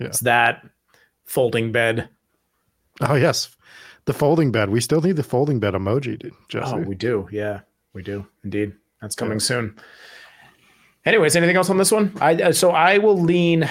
[0.00, 0.07] Yeah.
[0.09, 0.66] It's that
[1.26, 2.09] folding bed.
[3.03, 3.55] Oh yes,
[4.07, 4.68] the folding bed.
[4.70, 6.35] We still need the folding bed emoji, dude.
[6.48, 6.72] Jesse.
[6.74, 7.29] Oh, we do.
[7.31, 7.61] Yeah,
[7.92, 8.72] we do indeed.
[9.00, 9.76] That's coming soon.
[11.04, 12.12] Anyways, anything else on this one?
[12.20, 13.68] I uh, so I will lean.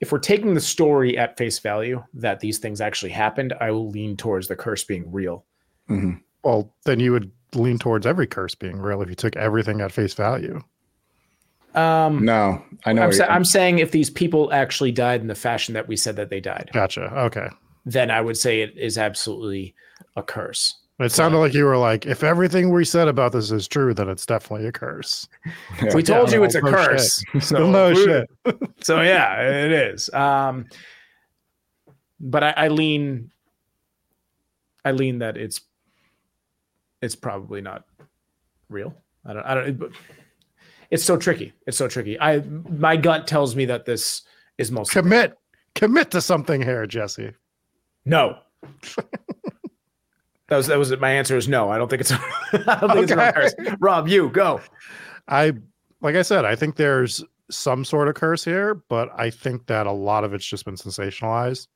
[0.00, 3.88] If we're taking the story at face value that these things actually happened, I will
[3.90, 5.44] lean towards the curse being real.
[5.88, 6.20] Mhm.
[6.42, 9.92] well, then you would lean towards every curse being real if you took everything at
[9.92, 10.60] face value.
[11.74, 13.02] Um, no, I know.
[13.02, 16.16] I'm, sa- I'm saying if these people actually died in the fashion that we said
[16.16, 17.02] that they died, Gotcha.
[17.16, 17.48] Okay.
[17.84, 19.74] then I would say it is absolutely
[20.16, 20.74] a curse.
[20.98, 24.08] It sounded like you were like, if everything we said about this is true, then
[24.08, 25.28] it's definitely a curse.
[25.94, 27.22] We told you no, it's a no curse.
[27.32, 27.42] shit.
[27.42, 28.30] So, no shit.
[28.80, 30.08] so yeah, it is.
[30.14, 30.64] Um,
[32.18, 33.30] but I, I lean,
[34.86, 35.60] I lean that it's,
[37.02, 37.84] it's probably not
[38.70, 38.94] real.
[39.26, 39.78] I don't, I don't.
[39.78, 39.90] But
[40.90, 41.52] it's so tricky.
[41.66, 42.18] It's so tricky.
[42.18, 44.22] I my gut tells me that this
[44.56, 45.36] is most Commit,
[45.74, 47.32] commit to something here, Jesse.
[48.06, 48.38] no.
[50.48, 51.00] that was that was it.
[51.00, 51.68] My answer is no.
[51.68, 52.12] I don't think it's.
[52.52, 53.54] I don't think it's a curse.
[53.80, 54.60] Rob, you go.
[55.28, 55.54] I,
[56.00, 59.86] like I said, I think there's some sort of curse here, but I think that
[59.86, 61.66] a lot of it's just been sensationalized,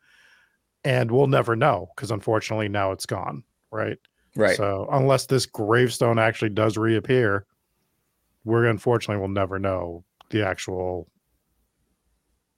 [0.85, 3.43] and we'll never know because unfortunately now it's gone.
[3.73, 3.99] Right.
[4.37, 4.57] right.
[4.57, 7.47] So unless this gravestone actually does reappear,
[8.45, 11.09] we're unfortunately will never know the actual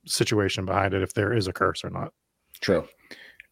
[0.06, 2.12] situation behind it if there is a curse or not.
[2.60, 2.86] True.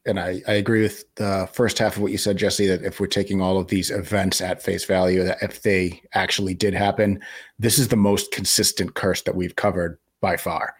[0.06, 3.00] And I, I agree with the first half of what you said, Jesse, that if
[3.00, 7.20] we're taking all of these events at face value, that if they actually did happen,
[7.58, 10.74] this is the most consistent curse that we've covered by far.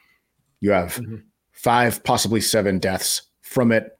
[0.61, 1.23] You have Mhm.
[1.53, 3.99] five, possibly seven deaths from it.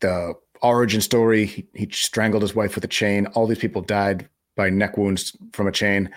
[0.00, 3.26] The origin story, he, he strangled his wife with a chain.
[3.28, 6.10] All these people died by neck wounds from a chain.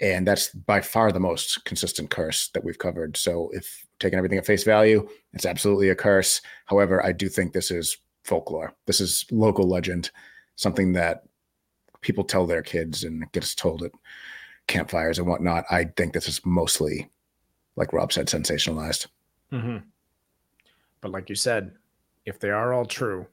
[0.00, 3.16] And that's by far the most consistent curse that we've covered.
[3.16, 6.40] So if taking everything at face value, it's absolutely a curse.
[6.66, 8.74] However, I do think this is folklore.
[8.86, 10.10] This is local legend,
[10.56, 11.24] something that
[12.00, 13.92] people tell their kids and gets told at
[14.66, 15.64] campfires and whatnot.
[15.70, 17.08] I think this is mostly,
[17.76, 19.06] like Rob said, sensationalized.
[19.52, 19.78] Mm-hmm.
[21.00, 21.72] But like you said,
[22.26, 23.26] if they are all true,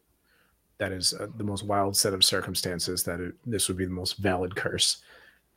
[0.78, 3.92] that is uh, the most wild set of circumstances that it, this would be the
[3.92, 4.98] most valid curse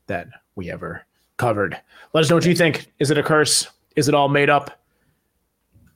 [0.06, 1.04] that we ever
[1.36, 1.78] covered.
[2.12, 2.92] Let us know what you think.
[2.98, 3.68] Is it a curse?
[3.96, 4.77] Is it all made up?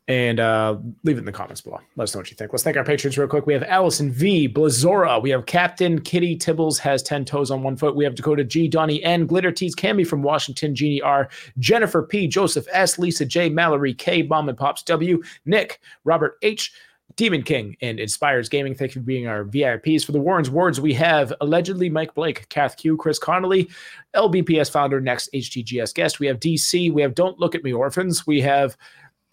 [0.09, 1.79] And uh, leave it in the comments below.
[1.97, 2.53] Let us know what you think.
[2.53, 3.47] Let's thank our patrons real quick.
[3.47, 5.23] We have Allison V, Blazora.
[5.23, 7.95] We have Captain Kitty Tibbles has 10 toes on one foot.
[7.95, 11.29] We have Dakota G, Donnie N, Glitter Tees, Cammy from Washington, Jeannie R,
[11.59, 16.73] Jennifer P, Joseph S, Lisa J, Mallory K, Mom and Pops W, Nick, Robert H,
[17.17, 18.75] Demon King and Inspires Gaming.
[18.75, 20.05] Thank you for being our VIPs.
[20.05, 23.69] For the Warren's Words, we have allegedly Mike Blake, Kath Q, Chris Connolly,
[24.15, 26.21] LBPS founder, next HTGS guest.
[26.21, 26.93] We have DC.
[26.93, 28.27] We have Don't Look at Me Orphans.
[28.27, 28.77] We have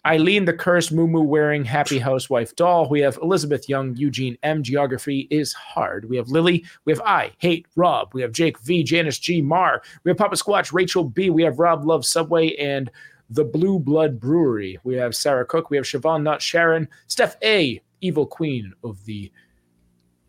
[0.06, 2.88] Eileen the Cursed Moo Moo wearing Happy Housewife doll.
[2.88, 4.62] We have Elizabeth Young, Eugene M.
[4.62, 6.08] Geography is hard.
[6.08, 6.64] We have Lily.
[6.86, 8.14] We have I Hate Rob.
[8.14, 8.82] We have Jake V.
[8.82, 9.42] Janice G.
[9.42, 9.82] Mar.
[10.04, 11.28] We have Papa Squatch, Rachel B.
[11.28, 12.90] We have Rob Love Subway and
[13.28, 14.78] the Blue Blood Brewery.
[14.84, 15.68] We have Sarah Cook.
[15.68, 16.88] We have Siobhan Not Sharon.
[17.06, 17.82] Steph A.
[18.00, 19.30] Evil Queen of the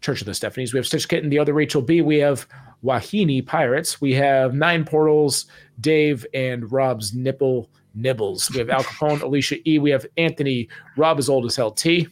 [0.01, 0.74] Church of the Stephanies.
[0.74, 2.01] We have Stitch Kitten, the other Rachel B.
[2.01, 2.45] We have
[2.84, 4.01] Wahini Pirates.
[4.01, 5.45] We have Nine Portals,
[5.80, 8.50] Dave, and Rob's Nipple Nibbles.
[8.52, 9.80] We have Al Capone, Alicia E.
[9.80, 12.08] We have Anthony, Rob is old as hell T.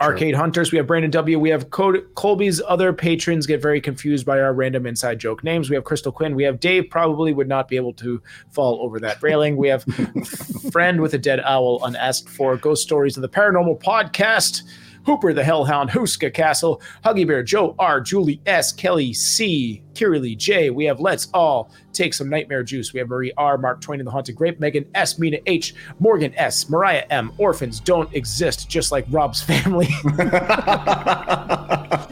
[0.00, 0.72] Arcade Hunters.
[0.72, 1.38] We have Brandon W.
[1.38, 5.70] We have Col- Colby's other patrons get very confused by our random inside joke names.
[5.70, 6.34] We have Crystal Quinn.
[6.34, 9.56] We have Dave, probably would not be able to fall over that railing.
[9.56, 9.84] We have
[10.70, 14.62] Friend with a Dead Owl, unasked for Ghost Stories of the Paranormal Podcast.
[15.06, 20.70] Hooper the Hellhound, Houska Castle, Huggy Bear, Joe R, Julie S, Kelly C, Kiralee J.
[20.70, 22.92] We have Let's All Take Some Nightmare Juice.
[22.92, 26.34] We have Marie R, Mark Twain and the Haunted Grape, Megan S, Mina H, Morgan
[26.36, 27.32] S, Mariah M.
[27.38, 29.88] Orphans don't exist, just like Rob's family.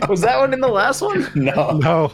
[0.09, 1.29] Was that one in the last one?
[1.35, 1.73] No.
[1.79, 2.13] No.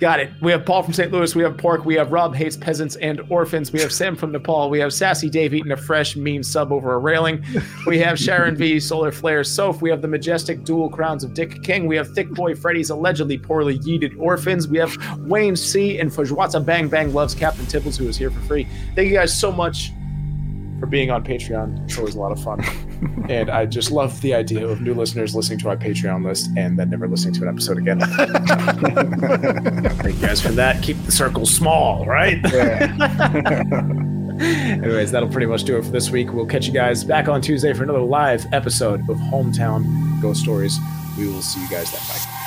[0.00, 0.30] Got it.
[0.40, 1.10] We have Paul from St.
[1.10, 1.34] Louis.
[1.34, 1.84] We have Pork.
[1.84, 3.72] We have Rob hates peasants and orphans.
[3.72, 4.70] We have Sam from Nepal.
[4.70, 7.44] We have Sassy Dave eating a fresh mean sub over a railing.
[7.86, 9.82] We have Sharon V, Solar Flare, Soph.
[9.82, 11.86] We have the majestic dual crowns of Dick King.
[11.86, 14.16] We have Thick Boy Freddy's allegedly poorly yeeted
[14.48, 14.68] orphans.
[14.68, 18.40] We have Wayne C and Fajwatsa Bang Bang loves Captain Tibbles, who is here for
[18.40, 18.66] free.
[18.94, 19.92] Thank you guys so much
[20.80, 21.84] for being on Patreon.
[21.84, 22.64] It's always a lot of fun.
[23.28, 26.78] and I just love the idea of new listeners listening to our Patreon list and
[26.78, 28.00] then never listening to an episode again.
[30.00, 30.82] Thank you guys for that.
[30.82, 32.38] Keep the circle small, right?
[34.40, 36.32] Anyways, that'll pretty much do it for this week.
[36.32, 40.78] We'll catch you guys back on Tuesday for another live episode of Hometown Ghost Stories.
[41.18, 42.00] We will see you guys then.
[42.08, 42.37] Bye.